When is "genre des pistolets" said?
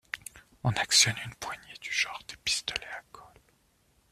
1.93-2.87